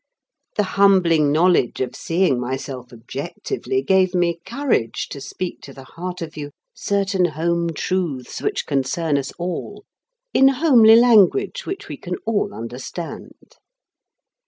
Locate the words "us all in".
9.15-10.47